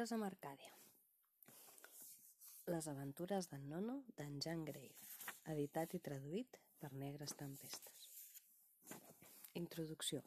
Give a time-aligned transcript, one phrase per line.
[0.00, 0.70] aventures amb Arcàdia.
[2.72, 5.08] Les aventures d'en Nono d'en Jean Grave,
[5.52, 8.06] editat i traduït per Negres Tempestes.
[9.60, 10.22] Introducció.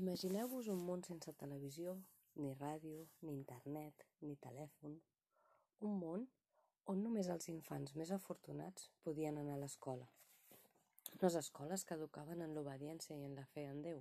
[0.00, 1.98] Imagineu-vos un món sense televisió,
[2.36, 4.96] ni ràdio, ni internet, ni telèfon.
[5.84, 6.24] Un món
[6.86, 10.08] on només els infants més afortunats podien anar a l'escola.
[11.18, 14.00] Unes escoles que educaven en l'obediència i en la fe en Déu,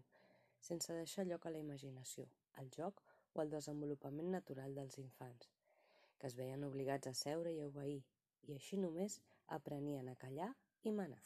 [0.62, 5.50] sense deixar lloc a la imaginació, al joc o al desenvolupament natural dels infants,
[6.20, 8.04] que es veien obligats a seure i a obeir,
[8.48, 9.20] i així només
[9.58, 10.52] aprenien a callar
[10.84, 11.24] i manar.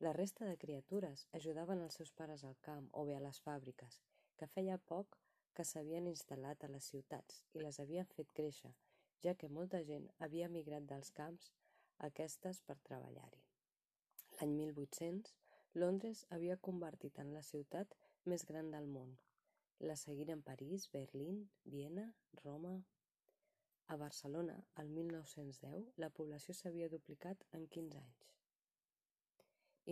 [0.00, 4.00] La resta de criatures ajudaven els seus pares al camp o bé a les fàbriques,
[4.36, 5.18] que feia poc
[5.56, 8.70] que s'havien instal·lat a les ciutats i les havien fet créixer,
[9.24, 11.50] ja que molta gent havia migrat dels camps
[11.98, 13.42] a aquestes per treballar-hi.
[14.38, 15.34] L'any 1800,
[15.82, 17.98] Londres havia convertit en la ciutat
[18.32, 19.12] més gran del món.
[19.80, 22.14] La seguiren París, Berlín, Viena,
[22.44, 22.84] Roma...
[23.86, 28.28] A Barcelona, el 1910, la població s'havia duplicat en 15 anys.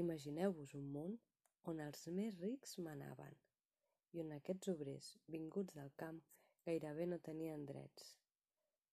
[0.03, 1.16] Imagineu-vos un món
[1.72, 3.34] on els més rics manaven
[4.14, 6.20] i on aquests obrers, vinguts del camp,
[6.69, 8.12] gairebé no tenien drets.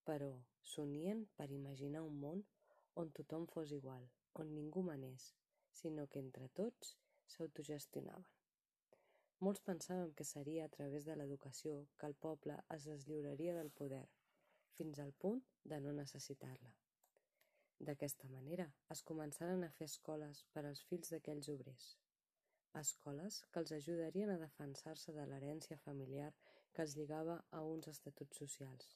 [0.10, 0.32] Però
[0.72, 2.46] s'unien per imaginar un món
[3.04, 5.34] on tothom fos igual, on ningú manés,
[5.84, 6.96] sinó que entre tots
[7.36, 8.35] s'autogestionaven.
[9.44, 14.06] Molts pensàvem que seria a través de l'educació que el poble es deslliuraria del poder,
[14.78, 16.72] fins al punt de no necessitar-la.
[17.88, 21.88] D'aquesta manera es començaren a fer escoles per als fills d'aquells obrers.
[22.82, 26.32] Escoles que els ajudarien a defensar-se de l'herència familiar
[26.72, 28.96] que els lligava a uns estatuts socials.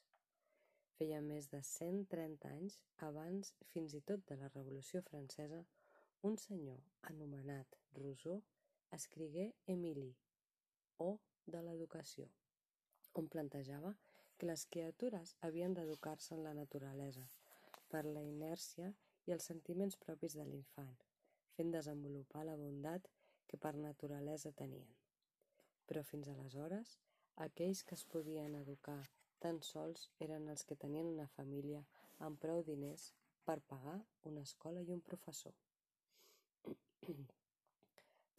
[0.96, 5.62] Feia més de 130 anys, abans fins i tot de la Revolució Francesa,
[6.32, 6.80] un senyor
[7.12, 8.42] anomenat Rousseau
[8.96, 10.10] escrigué Emili,
[11.06, 11.10] o
[11.46, 12.28] de l'educació,
[13.20, 13.94] on plantejava
[14.38, 17.26] que les criatures havien d'educar-se en la naturalesa,
[17.92, 18.92] per la inèrcia
[19.28, 20.96] i els sentiments propis de l'infant,
[21.56, 23.10] fent desenvolupar la bondat
[23.50, 24.92] que per naturalesa tenien.
[25.88, 26.98] Però fins aleshores,
[27.48, 29.02] aquells que es podien educar
[29.46, 31.82] tan sols eren els que tenien una família
[32.28, 33.10] amb prou diners
[33.50, 33.98] per pagar
[34.32, 35.56] una escola i un professor.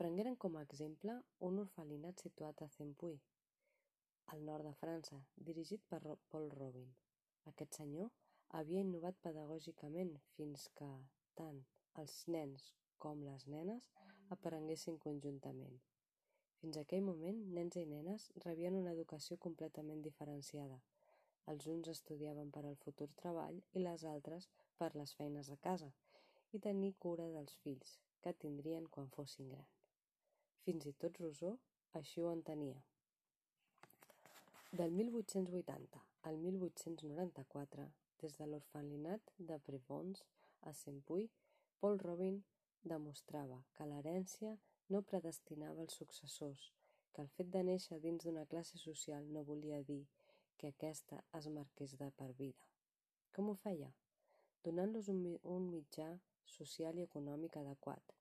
[0.01, 1.13] Prengueren com a exemple
[1.47, 3.19] un orfelinat situat a Zempuy,
[4.33, 5.17] al nord de França,
[5.49, 5.99] dirigit per
[6.33, 6.87] Paul Robin.
[7.51, 8.07] Aquest senyor
[8.57, 10.89] havia innovat pedagògicament fins que
[11.41, 11.59] tant
[12.03, 12.65] els nens
[13.05, 13.91] com les nenes
[14.37, 15.77] aprenguessin conjuntament.
[16.63, 20.79] Fins aquell moment, nens i nenes rebien una educació completament diferenciada.
[21.53, 25.93] Els uns estudiaven per al futur treball i les altres per les feines de casa
[26.57, 29.69] i tenir cura dels fills, que tindrien quan fossin gran.
[30.65, 31.55] Fins i tot Rousseau
[31.99, 32.81] així ho entenia.
[34.81, 37.87] Del 1880 al 1894,
[38.21, 40.21] des de l'orfelinat de Prevons
[40.69, 41.31] a Sempuy,
[41.81, 42.37] Paul Robin
[42.93, 44.53] demostrava que l'herència
[44.93, 46.69] no predestinava els successors,
[47.15, 50.03] que el fet de néixer dins d'una classe social no volia dir
[50.59, 52.69] que aquesta es marqués de per vida.
[53.33, 53.91] Com ho feia?
[54.65, 56.13] Donant-los un, mitjà
[56.45, 58.17] social i econòmic adequat,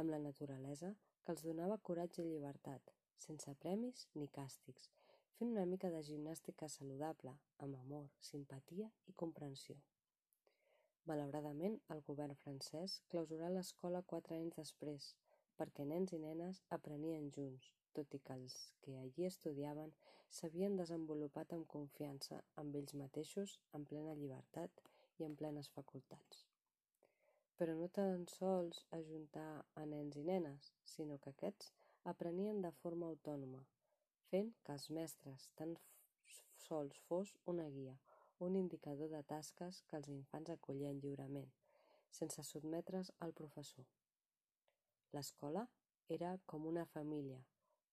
[0.00, 0.94] amb la naturalesa
[1.32, 2.92] els donava coratge i llibertat,
[3.24, 4.90] sense premis ni càstigs,
[5.38, 7.32] fent una mica de gimnàstica saludable,
[7.66, 9.76] amb amor, simpatia i comprensió.
[11.10, 15.08] Malauradament, el govern francès clausurà l'escola quatre anys després,
[15.58, 18.56] perquè nens i nenes aprenien junts, tot i que els
[18.86, 19.92] que allí estudiaven
[20.38, 24.84] s'havien desenvolupat amb confiança amb ells mateixos, en plena llibertat
[25.20, 26.44] i en plenes facultats.
[27.58, 31.70] Però no tan sols ajuntar a nens i nenes, sinó que aquests
[32.12, 33.60] aprenien de forma autònoma,
[34.30, 35.76] fent que els mestres tan
[36.64, 37.94] sols fos una guia,
[38.46, 41.50] un indicador de tasques que els infants acollien lliurement,
[42.18, 43.86] sense sotmetre's al professor.
[45.14, 45.66] L'escola
[46.18, 47.38] era com una família,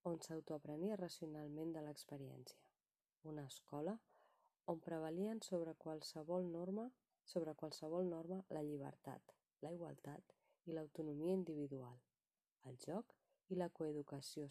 [0.09, 2.57] on s'autoaprenia racionalment de l'experiència.
[3.31, 3.93] Una escola
[4.73, 6.89] on prevalien sobre qualsevol norma
[7.31, 10.35] sobre qualsevol norma la llibertat, la igualtat
[10.69, 11.97] i l'autonomia individual,
[12.69, 13.15] el joc
[13.53, 14.47] i la coeducació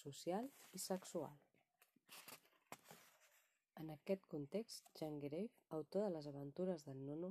[0.00, 1.36] social i sexual.
[3.80, 7.30] En aquest context, Jean Grave, autor de les aventures d'en Nono,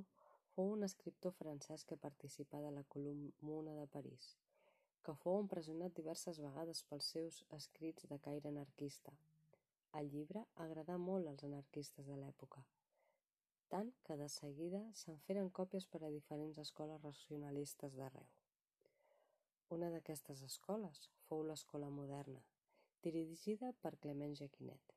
[0.54, 4.32] fou un escriptor francès que participà de la Comuna de París,
[5.04, 9.14] que fou empresonat diverses vegades pels seus escrits de caire anarquista.
[10.00, 12.66] El llibre agradà molt als anarquistes de l'època,
[13.72, 18.26] tant que de seguida se'n feren còpies per a diferents escoles racionalistes d'arreu.
[19.76, 22.40] Una d'aquestes escoles fou l'escola moderna,
[23.02, 24.96] dirigida per Clement Jaquinet,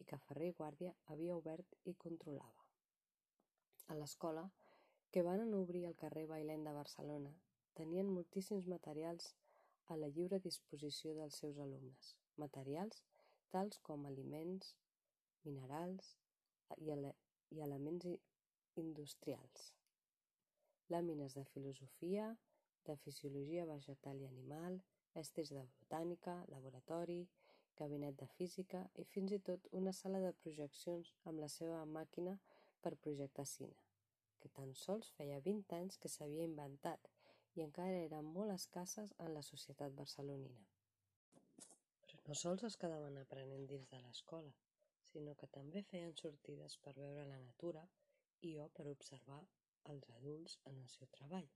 [0.00, 2.66] i que Ferrer i Guàrdia havia obert i controlava.
[3.86, 4.48] A l'escola,
[5.12, 7.32] que van obrir al carrer Bailèn de Barcelona,
[7.78, 9.32] tenien moltíssims materials
[9.92, 13.04] a la lliure disposició dels seus alumnes, materials
[13.52, 14.74] tals com aliments,
[15.44, 16.16] minerals
[16.78, 16.88] i,
[17.54, 18.08] i elements
[18.80, 19.68] industrials,
[20.92, 22.30] làmines de filosofia,
[22.86, 24.80] de fisiologia vegetal i animal,
[25.22, 27.20] estris de botànica, laboratori,
[27.78, 32.36] gabinet de física i fins i tot una sala de projeccions amb la seva màquina
[32.84, 33.78] per projectar cine,
[34.40, 37.08] que tan sols feia 20 anys que s'havia inventat
[37.56, 40.66] i encara eren molt escasses en la societat barcelonina.
[42.08, 44.52] Però no sols es quedaven aprenent dins de l'escola,
[45.12, 47.82] sinó que també feien sortides per veure la natura
[48.48, 49.40] i o per observar
[49.92, 51.48] els adults en el seu treball.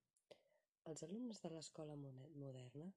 [0.90, 2.88] Els alumnes de l'escola moderna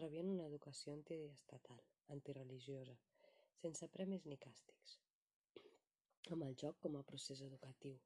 [0.00, 1.80] rebien una educació antiestatal,
[2.14, 2.96] antireligiosa,
[3.62, 4.98] sense premis ni càstigs,
[6.34, 7.96] amb el joc com a procés educatiu,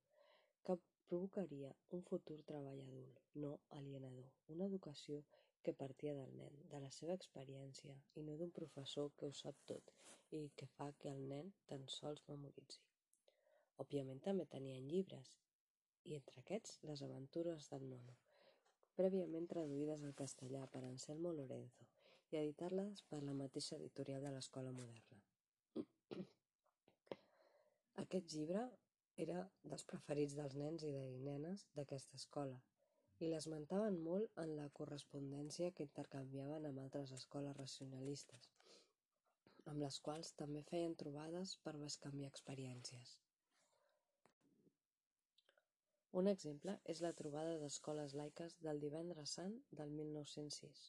[0.66, 0.78] que
[1.08, 5.24] provocaria un futur treball adult, no alienador, una educació
[5.62, 9.58] que partia del nen, de la seva experiència, i no d'un professor que ho sap
[9.72, 9.92] tot
[10.38, 12.80] i que fa que el nen tan sols memoritzi.
[13.84, 15.32] Òbviament també tenien llibres,
[16.08, 18.14] i entre aquests les aventures del nono,
[18.98, 21.88] prèviament traduïdes al castellà per Anselmo Lorenzo
[22.32, 25.20] i editades per la mateixa editorial de l'Escola Moderna.
[28.04, 28.66] Aquest llibre
[29.24, 32.60] era dels preferits dels nens i de nenes d'aquesta escola
[33.22, 38.48] i l'esmentaven molt en la correspondència que intercanviaven amb altres escoles racionalistes,
[39.70, 43.12] amb les quals també feien trobades per bescanviar experiències.
[46.20, 50.82] Un exemple és la trobada d'escoles laiques del Divendres Sant del 1906,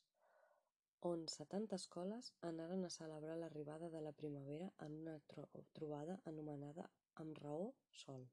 [1.09, 5.15] on setanta escoles anaren a celebrar l'arribada de la primavera en una
[5.79, 6.89] trobada anomenada
[7.23, 7.65] Amb raó
[8.03, 8.23] sol.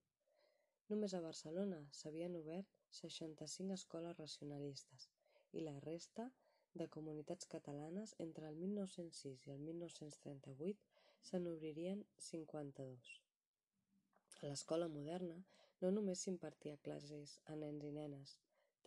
[0.91, 5.09] Només a Barcelona s'havien obert 65 escoles racionalistes
[5.53, 6.31] i la resta
[6.75, 10.87] de comunitats catalanes entre el 1906 i el 1938
[11.29, 13.11] se n'obririen 52.
[14.43, 15.39] A l'escola moderna
[15.83, 18.37] no només s'impartia classes a nens i nenes,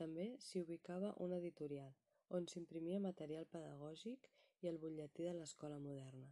[0.01, 1.91] també s'hi ubicava una editorial,
[2.37, 4.29] on s'imprimia material pedagògic
[4.63, 6.29] i el butlletí de l'escola moderna.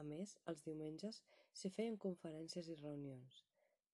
[0.00, 1.22] A més, els diumenges
[1.58, 3.44] s'hi feien conferències i reunions.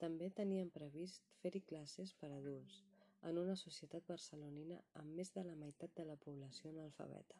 [0.03, 2.81] També tenien previst fer-hi classes per adults,
[3.29, 7.39] en una societat barcelonina amb més de la meitat de la població analfabeta.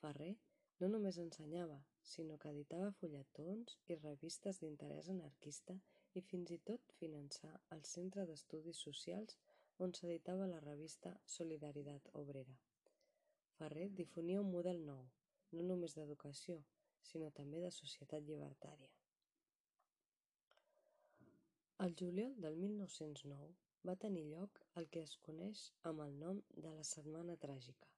[0.00, 0.34] Ferrer
[0.82, 1.78] no només ensenyava,
[2.12, 5.76] sinó que editava fulletons i revistes d'interès anarquista
[6.18, 9.38] i fins i tot finançà el Centre d'Estudis Socials
[9.86, 12.56] on s'editava la revista Solidaritat Obrera.
[13.58, 15.02] Ferrer difonia un model nou,
[15.56, 16.60] no només d'educació,
[17.10, 18.92] sinó també de societat llibertària.
[21.84, 26.70] El juliol del 1909 va tenir lloc el que es coneix amb el nom de
[26.76, 27.88] la Setmana Tràgica,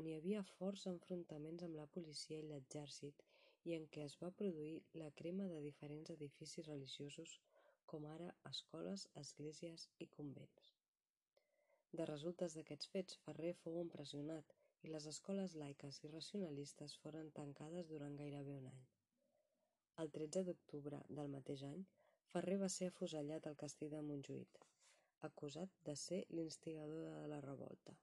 [0.00, 3.22] on hi havia forts enfrontaments amb la policia i l'exèrcit
[3.70, 7.32] i en què es va produir la crema de diferents edificis religiosos
[7.92, 10.68] com ara escoles, esglésies i convents.
[12.00, 14.54] De resultes d'aquests fets, Ferrer fou empresonat
[14.84, 18.84] i les escoles laiques i racionalistes foren tancades durant gairebé un any.
[20.04, 21.82] El 13 d'octubre del mateix any,
[22.34, 24.64] Ferrer va ser afusellat al castell de Montjuïc,
[25.30, 27.96] acusat de ser l'instigador de la revolta.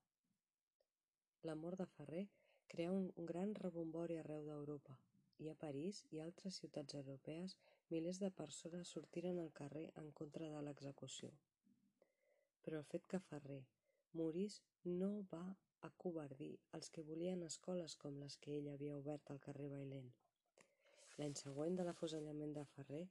[1.49, 2.25] La mort de Ferrer
[2.73, 4.97] creà un gran rebombori arreu d'Europa,
[5.41, 7.55] i a París i altres ciutats europees
[7.93, 11.31] milers de persones sortiren al carrer en contra de l'execució.
[12.63, 13.61] Però el fet que Ferrer
[14.19, 14.59] morís
[15.01, 15.45] no va
[15.87, 20.11] acovardir els que volien escoles com les que ell havia obert al carrer Bailén.
[21.17, 23.05] L'any següent de l'afusellament de Ferrer,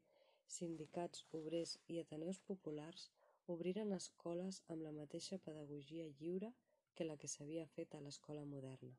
[0.59, 3.09] sindicats, obrers i ateneus populars
[3.53, 6.51] obriren escoles amb la mateixa pedagogia lliure
[6.95, 8.93] que la que s'havia fet a l'escola moderna.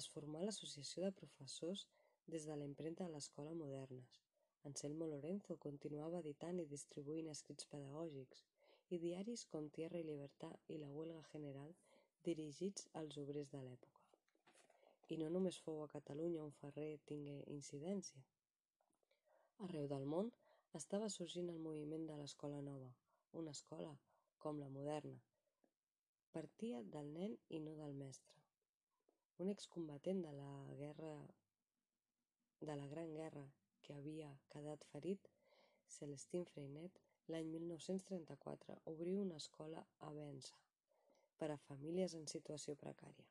[0.00, 1.84] Es formà l'Associació de Professors
[2.34, 4.18] des de la impremta de l'Escola Modernes.
[4.70, 8.44] Anselmo Lorenzo continuava editant i distribuint escrits pedagògics
[8.96, 11.72] i diaris com Tierra i Libertad i La Huelga General
[12.28, 14.04] dirigits als obrers de l'època.
[15.14, 18.24] I no només fou a Catalunya on Ferrer tingué incidència.
[19.68, 20.32] Arreu del món
[20.80, 22.90] estava sorgint el moviment de l'escola nova,
[23.32, 23.94] una escola,
[24.38, 25.18] com la moderna,
[26.32, 28.36] partia del nen i no del mestre.
[29.38, 31.12] Un excombatent de la guerra
[32.60, 33.44] de la Gran Guerra
[33.82, 35.28] que havia quedat ferit,
[35.96, 36.98] Celestin Freinet,
[37.32, 40.56] l'any 1934 obriu una escola a Bensa
[41.38, 43.28] per a famílies en situació precària.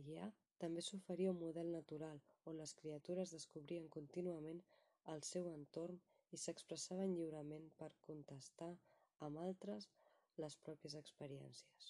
[0.00, 0.28] Allà
[0.64, 2.20] també s'oferia un model natural
[2.50, 4.62] on les criatures descobrien contínuament
[5.12, 6.00] al seu entorn
[6.36, 8.72] i s'expressaven lliurement per contestar
[9.26, 9.88] amb altres
[10.42, 11.88] les pròpies experiències.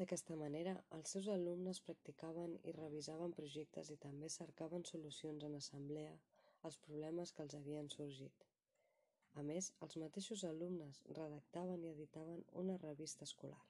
[0.00, 6.18] D'aquesta manera, els seus alumnes practicaven i revisaven projectes i també cercaven solucions en assemblea
[6.68, 8.44] als problemes que els havien sorgit.
[9.40, 13.64] A més, els mateixos alumnes redactaven i editaven una revista escolar.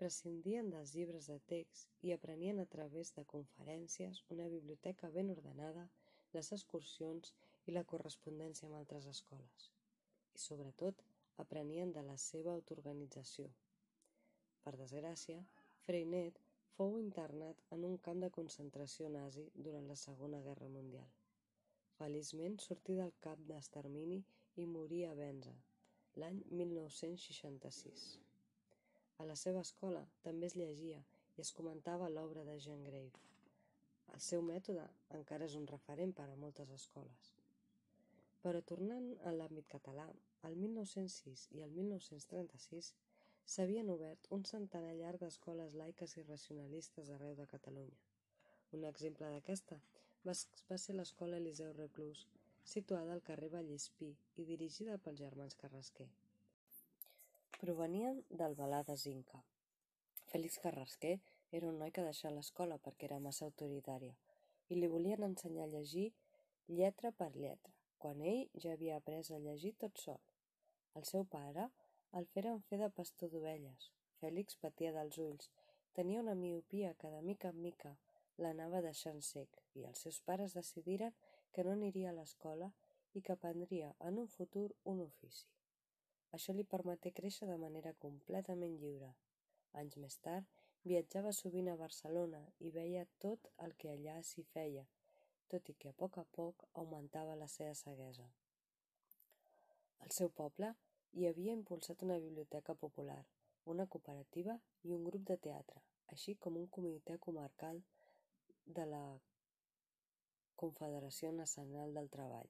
[0.00, 5.84] Prescindien dels llibres de text i aprenien a través de conferències, una biblioteca ben ordenada,
[6.36, 7.34] les excursions
[7.66, 9.68] i la correspondència amb altres escoles.
[10.34, 11.02] I, sobretot,
[11.44, 13.50] aprenien de la seva autoorganització,
[14.62, 15.40] per desgràcia,
[15.84, 16.36] Freinet
[16.74, 21.08] fou internat en un camp de concentració nazi durant la Segona Guerra Mundial.
[21.96, 24.20] Feliçment sortí del cap d'extermini
[24.62, 25.56] i morí a Venza,
[26.22, 28.06] l'any 1966.
[29.18, 31.02] A la seva escola també es llegia
[31.36, 33.26] i es comentava l'obra de Jean Grave.
[34.14, 34.86] El seu mètode
[35.18, 37.32] encara és un referent per a moltes escoles.
[38.42, 40.06] Però tornant a l'àmbit català,
[40.48, 42.92] el 1906 i el 1936
[43.54, 48.00] s'havien obert un centenar llarg d'escoles laiques i racionalistes arreu de Catalunya.
[48.78, 49.78] Un exemple d'aquesta
[50.26, 50.34] va,
[50.84, 52.26] ser l'escola Eliseu Reclús,
[52.74, 56.08] situada al carrer Vallespí i dirigida pels germans Carrasquer.
[57.58, 59.42] Provenien del Balà de Zinca.
[60.30, 61.18] Félix Carrasquer
[61.58, 64.14] era un noi que deixà l'escola perquè era massa autoritària
[64.70, 66.08] i li volien ensenyar a llegir
[66.68, 70.20] lletra per lletra, quan ell ja havia après a llegir tot sol.
[70.98, 71.68] El seu pare
[72.18, 73.90] el feren fer de pastor d'ovelles.
[74.20, 75.50] Fèlix patia dels ulls,
[75.98, 77.92] tenia una miopia que de mica en mica
[78.44, 81.16] l'anava deixant sec, i els seus pares decidiren
[81.52, 82.70] que no aniria a l'escola
[83.16, 85.48] i que aprendria en un futur un ofici.
[86.36, 89.10] Això li permeté créixer de manera completament lliure.
[89.80, 90.48] Anys més tard,
[90.84, 94.86] viatjava sovint a Barcelona i veia tot el que allà s'hi feia,
[95.52, 98.28] tot i que a poc a poc augmentava la seva ceguesa.
[100.04, 100.72] El seu poble
[101.18, 103.20] hi havia impulsat una biblioteca popular,
[103.74, 104.54] una cooperativa
[104.88, 105.82] i un grup de teatre,
[106.14, 107.82] així com un comitè comarcal
[108.78, 109.02] de la
[110.62, 112.48] Confederació Nacional del Treball,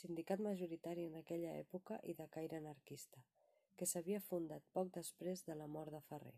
[0.00, 3.22] sindicat majoritari en aquella època i de caire anarquista,
[3.76, 6.36] que s'havia fundat poc després de la mort de Ferrer.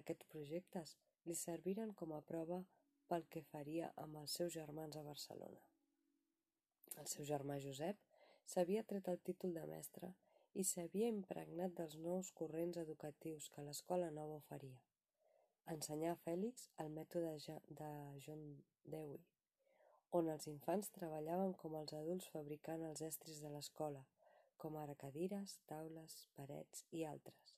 [0.00, 2.64] Aquests projectes li serviren com a prova
[3.10, 5.62] pel que faria amb els seus germans a Barcelona.
[7.02, 8.00] El seu germà Josep
[8.52, 10.12] s'havia tret el títol de mestre
[10.54, 14.80] i s'havia impregnat dels nous corrents educatius que l'escola nova oferia.
[15.74, 17.90] Ensenyar a Fèlix el mètode de
[18.26, 18.44] John
[18.94, 19.22] Dewey,
[20.18, 24.04] on els infants treballaven com els adults fabricant els estris de l'escola,
[24.62, 27.54] com ara cadires, taules, parets i altres.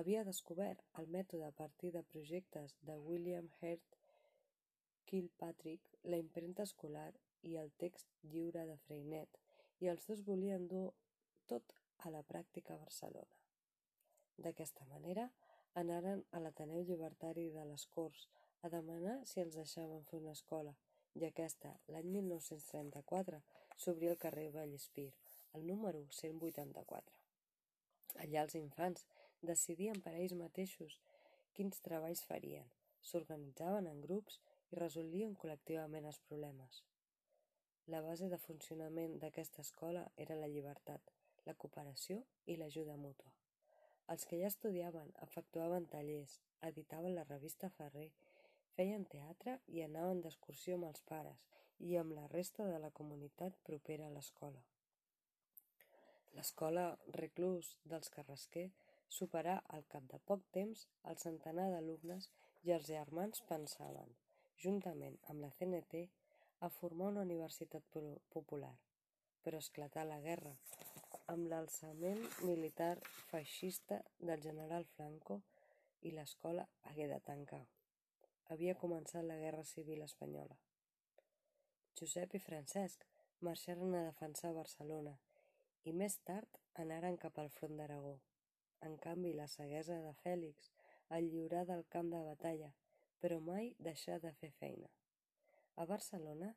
[0.00, 4.00] Havia descobert el mètode a partir de projectes de William Hurt
[5.14, 7.12] Kilpatrick, la impremta escolar
[7.46, 9.36] i el text lliure de Freinet,
[9.78, 10.88] i els dos volien dur
[11.46, 13.36] tot a la pràctica a Barcelona.
[14.42, 15.28] D'aquesta manera,
[15.82, 18.24] anaren a l'Ateneu Llibertari de les Corts
[18.66, 20.74] a demanar si els deixaven fer una escola,
[21.14, 23.38] i aquesta, l'any 1934,
[23.84, 25.12] s'obria al carrer Vallespir,
[25.54, 27.20] el número 184.
[28.26, 29.06] Allà els infants
[29.52, 30.98] decidien per ells mateixos
[31.54, 32.66] quins treballs farien,
[33.12, 34.42] s'organitzaven en grups
[34.78, 36.82] resolien col·lectivament els problemes.
[37.92, 41.10] La base de funcionament d'aquesta escola era la llibertat,
[41.48, 43.32] la cooperació i l'ajuda mútua.
[44.12, 46.38] Els que ja estudiaven efectuaven tallers,
[46.68, 48.10] editaven la revista Ferrer,
[48.76, 51.44] feien teatre i anaven d'excursió amb els pares
[51.90, 54.64] i amb la resta de la comunitat propera a l'escola.
[56.34, 56.86] L'escola
[57.20, 58.68] Reclús dels Carrasquer
[59.18, 62.30] superà al cap de poc temps el centenar d'alumnes
[62.64, 64.10] i els germans pensaven,
[64.62, 66.06] juntament amb la CNT,
[66.60, 67.84] a formar una universitat
[68.32, 68.74] popular.
[69.44, 70.54] Però esclatà la guerra
[71.32, 72.94] amb l'alçament militar
[73.30, 75.40] feixista del general Franco
[76.08, 77.64] i l'escola hagué de tancar.
[78.52, 80.56] Havia començat la Guerra Civil Espanyola.
[81.98, 83.06] Josep i Francesc
[83.48, 85.14] marxaren a defensar Barcelona
[85.88, 88.18] i més tard anaren cap al front d'Aragó.
[88.84, 90.70] En canvi, la ceguesa de Fèlix
[91.16, 92.70] el lliurà del camp de batalla,
[93.24, 94.88] però mai deixà de fer feina.
[95.80, 96.50] A Barcelona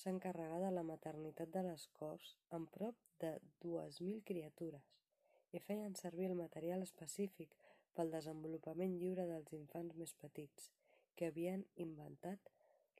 [0.00, 3.32] s'encarregà de la maternitat de les Corts amb prop de
[3.64, 4.86] dues mil criatures
[5.52, 7.52] i feien servir el material específic
[7.98, 10.70] pel desenvolupament lliure dels infants més petits,
[11.14, 12.48] que havien inventat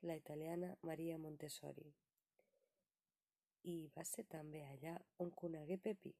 [0.09, 1.87] la italiana Maria Montessori.
[3.73, 4.93] I va ser també allà
[5.25, 6.13] on conegué Pepi,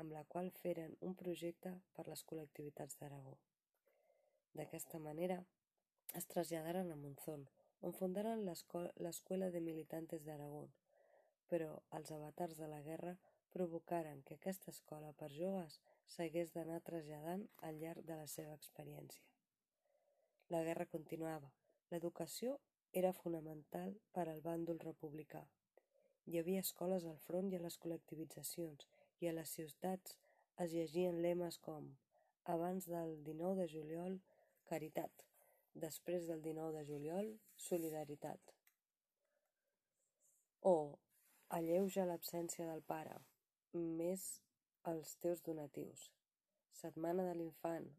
[0.00, 3.36] amb la qual feren un projecte per les col·lectivitats d'Aragó.
[4.56, 5.38] D'aquesta manera
[6.18, 7.46] es traslladaren a Monzón,
[7.86, 10.70] on fundaren l'Escuela de Militantes d'Aragón,
[11.50, 13.16] però els avatars de la guerra
[13.56, 15.78] provocaren que aquesta escola per joves
[16.14, 19.24] s'hagués d'anar traslladant al llarg de la seva experiència.
[20.54, 21.52] La guerra continuava.
[21.90, 22.56] L'educació
[23.00, 25.42] era fonamental per al bàndol republicà.
[26.26, 28.88] Hi havia escoles al front i a les col·lectivitzacions,
[29.20, 30.16] i a les ciutats
[30.64, 31.92] es llegien lemes com
[32.56, 34.20] «Abans del 19 de juliol,
[34.70, 35.25] caritat.
[35.84, 37.30] Després del 19 de juliol,
[37.68, 38.52] solidaritat».
[40.72, 40.76] O
[41.56, 43.16] «Alleuja l'absència del pare,
[43.72, 44.26] més
[44.92, 46.10] els teus donatius».
[46.76, 47.90] Setmana de l'Infant,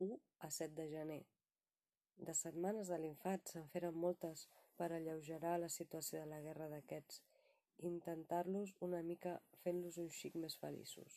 [0.00, 1.22] 1 a 7 de gener.
[2.16, 4.46] De setmanes de l'infant se'n feren moltes
[4.78, 7.22] per alleugerar la situació de la guerra d'aquests
[7.88, 11.16] intentar-los una mica fent-los un xic més feliços.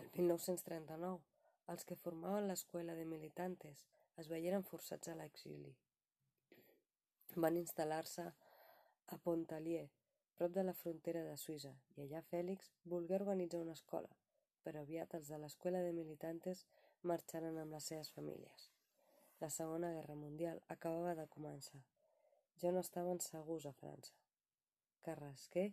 [0.00, 1.20] El 1939,
[1.70, 3.84] els que formaven l'escuela de militantes
[4.20, 5.72] es veieren forçats a l'exili.
[7.44, 8.24] Van instal·lar-se
[9.14, 9.86] a Pontalier,
[10.36, 14.10] prop de la frontera de Suïssa, i allà Fèlix volgué organitzar una escola,
[14.64, 16.64] però aviat els de l'escuela de militantes
[17.02, 18.68] marxaren amb les seves famílies.
[19.40, 21.80] La Segona Guerra Mundial acabava de començar.
[22.62, 24.14] Ja no estaven segurs a França.
[25.02, 25.72] Carrasquer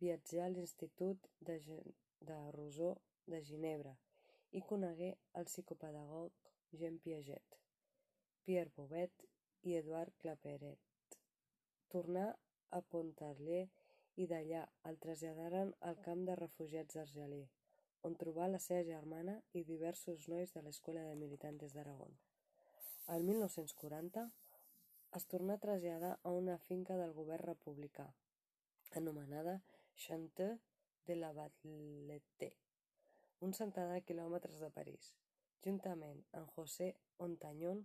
[0.00, 3.96] viatjà a l'Institut de, Gen de Rousseau de Ginebra
[4.56, 5.08] i conegué
[5.38, 6.32] el psicopedagog
[6.80, 7.56] Jean Piaget,
[8.44, 9.26] Pierre Bouvet
[9.68, 10.80] i Edouard Claperet.
[11.92, 12.24] Tornà
[12.78, 13.66] a Pontarlier
[14.22, 17.52] i d'allà el traslladaren al camp de refugiats d'Argelers,
[18.08, 22.16] on trobà la seva germana i diversos nois de l'Escola de Militantes d'Aragón.
[23.14, 24.28] El 1940
[25.20, 28.08] es tornà a traslladar a una finca del govern republicà,
[29.02, 29.60] anomenada
[30.06, 30.56] Chanteau
[31.06, 32.56] de la Valette,
[33.44, 35.12] un centenar de quilòmetres de París,
[35.64, 37.84] juntament amb José Ontañón,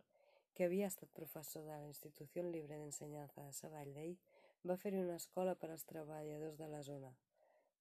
[0.56, 4.16] que havia estat professor de la Institució Libre d'Ensenyança de Sabadell,
[4.68, 7.12] va fer-hi una escola per als treballadors de la zona,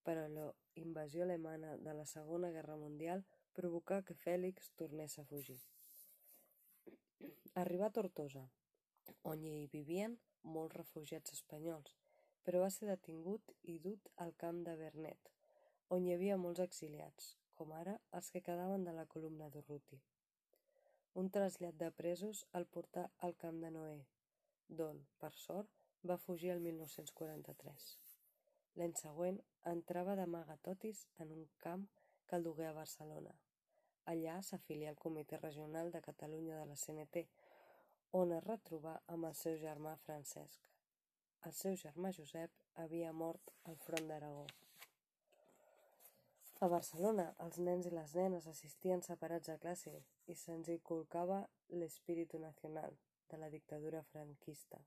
[0.03, 5.59] però la invasió alemanya de la Segona Guerra Mundial provocà que Fèlix tornés a fugir.
[7.62, 8.47] Arribà a Tortosa,
[9.23, 11.99] on hi vivien molts refugiats espanyols,
[12.42, 15.31] però va ser detingut i dut al camp de Vernet,
[15.90, 19.99] on hi havia molts exiliats, com ara els que quedaven de la columna d'Urruti.
[21.20, 23.99] Un trasllat de presos el portà al camp de Noé,
[24.79, 25.68] d'on, per sort,
[26.11, 27.88] va fugir el 1943.
[28.81, 29.40] L'any següent
[29.73, 31.85] entrava d'amagatotis en un camp
[32.31, 33.35] que el dugué a Barcelona.
[34.14, 37.27] Allà s'afilià al Comitè Regional de Catalunya de la CNT,
[38.23, 40.73] on es retrobà amb el seu germà Francesc.
[41.44, 44.49] El seu germà Josep havia mort al front d'Aragó.
[46.64, 49.92] A Barcelona, els nens i les nenes assistien separats a classe
[50.33, 51.38] i se'ns inculcava
[51.83, 52.99] l'espíritu nacional
[53.33, 54.83] de la dictadura franquista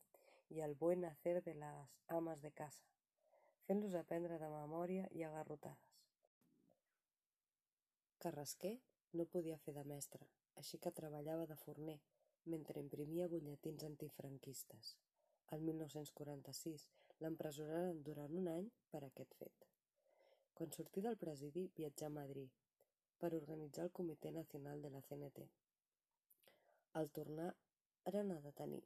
[0.53, 2.85] i el buen hacer de les ames de casa
[3.65, 5.97] fent-los aprendre de memòria i a garrotades.
[8.25, 8.75] Carrasquer
[9.19, 10.29] no podia fer de mestre,
[10.61, 11.99] així que treballava de forner
[12.53, 14.95] mentre imprimia butlletins antifranquistes.
[15.55, 16.89] El 1946
[17.23, 19.72] l'empresonaren durant un any per aquest fet.
[20.53, 22.49] Quan sortí del presidi viatjà a Madrid
[23.19, 25.49] per organitzar el Comitè Nacional de la CNT.
[26.99, 27.51] Al tornar
[28.11, 28.83] eren a detenir.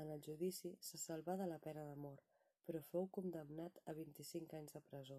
[0.00, 2.30] En el judici se salvà de la pena de mort
[2.70, 5.16] però fou condemnat a 25 anys de presó,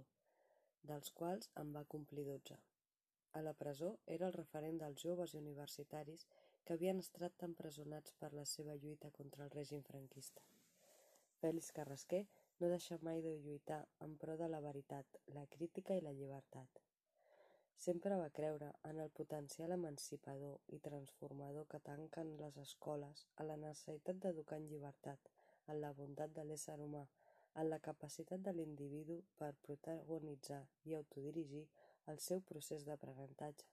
[0.89, 2.55] dels quals en va complir 12.
[3.39, 6.23] A la presó era el referent dels joves i universitaris
[6.63, 10.45] que havien estat empresonats per la seva lluita contra el règim franquista.
[11.41, 12.21] Fèlix Carrasquer
[12.61, 16.81] no deixa mai de lluitar en pro de la veritat, la crítica i la llibertat.
[17.85, 23.55] Sempre va creure en el potencial emancipador i transformador que tanquen les escoles, a la
[23.63, 25.31] necessitat d'educar en llibertat,
[25.73, 27.01] en la bondat de l'ésser humà,
[27.55, 31.63] en la capacitat de l'individu per protagonitzar i autodirigir
[32.13, 33.65] el seu procés d'aprenentatge,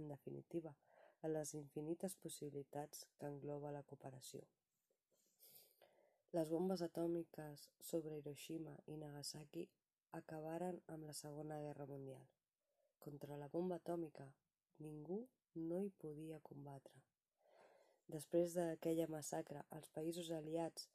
[0.00, 0.74] en definitiva,
[1.22, 4.42] a les infinites possibilitats que engloba la cooperació.
[6.36, 9.66] Les bombes atòmiques sobre Hiroshima i Nagasaki
[10.18, 12.22] acabaren amb la Segona Guerra Mundial.
[13.04, 14.24] Contra la bomba atòmica
[14.86, 15.18] ningú
[15.54, 17.02] no hi podia combatre.
[18.14, 20.88] Després d'aquella massacre, els països aliats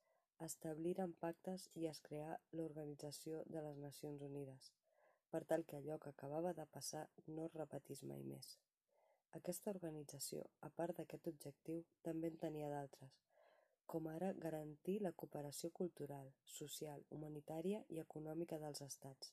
[0.48, 4.72] establiren pactes i es creà l'Organització de les Nacions Unides,
[5.30, 8.56] per tal que allò que acabava de passar no es repetís mai més.
[9.44, 13.27] Aquesta organització, a part d'aquest objectiu, també en tenia d'altres,
[13.92, 19.32] com ara garantir la cooperació cultural, social, humanitària i econòmica dels estats,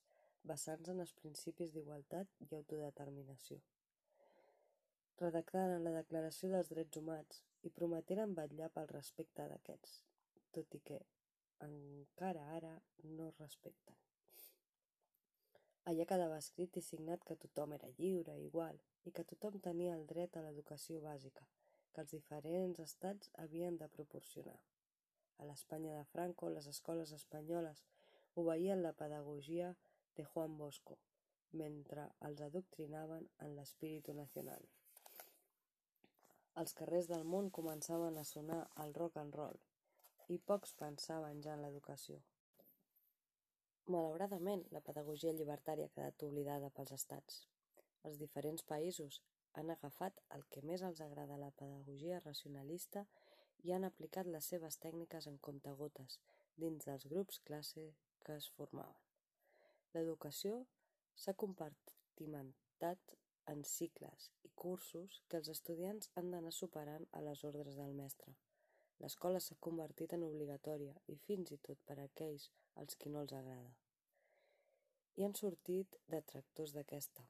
[0.50, 3.62] basant-se en els principis d'igualtat i autodeterminació.
[5.22, 9.92] redactaren la Declaració dels Drets Humans i prometeren vetllar pel respecte d'aquests,
[10.56, 10.98] tot i que
[11.66, 12.72] encara ara
[13.04, 14.00] no es respecten.
[15.90, 20.06] Allà quedava escrit i signat que tothom era lliure, igual, i que tothom tenia el
[20.12, 21.46] dret a l'educació bàsica,
[21.94, 24.58] que els diferents estats havien de proporcionar.
[25.38, 27.82] A l'Espanya de Franco, les escoles espanyoles
[28.42, 29.74] obeïen la pedagogia
[30.16, 30.98] de Juan Bosco,
[31.62, 34.66] mentre els adoctrinaven en l'espíritu nacional.
[36.62, 39.58] Els carrers del món començaven a sonar el rock and roll
[40.34, 42.20] i pocs pensaven ja en l'educació.
[43.94, 47.42] Malauradament, la pedagogia llibertària ha quedat oblidada pels estats.
[48.08, 49.18] Els diferents països
[49.60, 53.04] han agafat el que més els agrada la pedagogia racionalista
[53.64, 56.18] i han aplicat les seves tècniques en comptagotes
[56.64, 57.84] dins dels grups classe
[58.26, 59.02] que es formaven.
[59.94, 60.64] L'educació
[61.22, 63.14] s'ha compartimentat
[63.52, 68.34] en cicles i cursos que els estudiants han d'anar superant a les ordres del mestre.
[69.02, 72.50] L'escola s'ha convertit en obligatòria i fins i tot per a aquells
[72.82, 73.72] als qui no els agrada.
[75.18, 77.26] I han sortit detractors d'aquesta,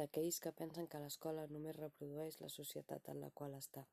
[0.00, 3.84] d'aquells que pensen que l'escola només reprodueix la societat en la qual està.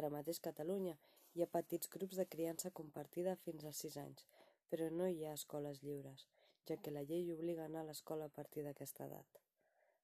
[0.00, 0.94] Ara mateix Catalunya
[1.34, 4.24] hi ha petits grups de criança compartida fins als 6 anys,
[4.70, 6.26] però no hi ha escoles lliures,
[6.68, 9.42] ja que la llei obliga a anar a l'escola a partir d'aquesta edat.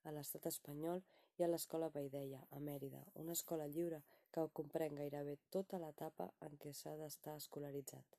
[0.08, 1.02] A l'estat espanyol
[1.36, 4.02] hi ha l'escola Paideia, a Mèrida, una escola lliure
[4.34, 8.18] que comprèn gairebé tota l'etapa en què s'ha d'estar escolaritzat.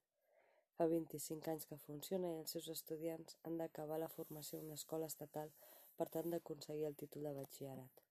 [0.75, 4.79] Fa 25 anys que funciona i els seus estudiants han d'acabar la formació en una
[4.81, 5.53] escola estatal
[5.99, 8.03] per tant d'aconseguir el títol de batxillerat.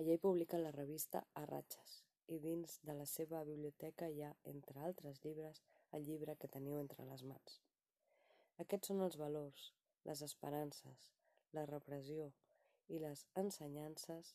[0.00, 1.98] Allà hi publiquen la revista A Ratxes
[2.34, 5.60] i dins de la seva biblioteca hi ha, entre altres llibres,
[5.92, 7.58] el llibre que teniu entre les mans.
[8.64, 9.66] Aquests són els valors,
[10.08, 11.10] les esperances,
[11.58, 12.30] la repressió
[12.88, 14.34] i les ensenyances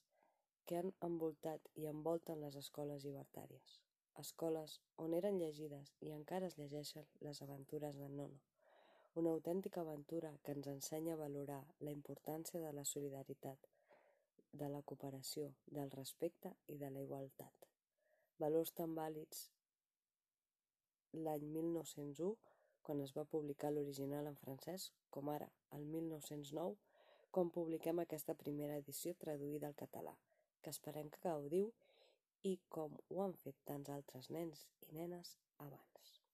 [0.68, 3.80] que han envoltat i envolten les escoles llibertàries.
[4.24, 8.40] Escoles on eren llegides i encara es llegeixen les aventures de Nono,
[9.18, 13.58] una autèntica aventura que ens ensenya a valorar la importància de la solidaritat,
[14.62, 17.66] de la cooperació, del respecte i de la igualtat.
[18.44, 19.40] Valors tan vàlids
[21.26, 22.36] l'any 1901,
[22.86, 25.50] quan es va publicar l'original en francès, com ara,
[25.80, 26.78] el 1909,
[27.32, 30.14] quan publiquem aquesta primera edició traduïda al català,
[30.62, 31.74] que esperem que gaudiu
[32.44, 36.27] i com ho han fet tants altres nens i nenes abans.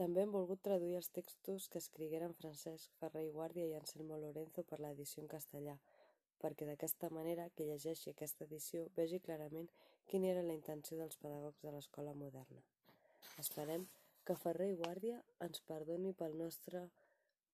[0.00, 4.64] També hem volgut traduir els textos que escrigueren Francesc Ferrer i Guàrdia i Anselmo Lorenzo
[4.70, 5.76] per l'edició en castellà,
[6.42, 9.70] perquè d'aquesta manera que llegeixi aquesta edició vegi clarament
[10.10, 12.60] quina era la intenció dels pedagogs de l'escola moderna.
[13.44, 13.88] Esperem
[14.28, 16.84] que Ferrer i Guàrdia ens perdoni pel nostre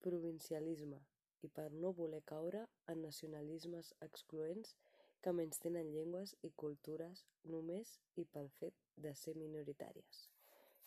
[0.02, 0.98] provincialisme
[1.46, 4.74] i per no voler caure en nacionalismes excloents
[5.22, 10.26] que menys tenen llengües i cultures només i pel fet de ser minoritàries.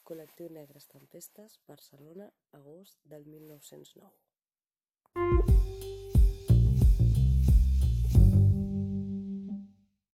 [0.05, 4.13] Col·lectiu Negres Tempestes, Barcelona, agost del mil nou-cents nou.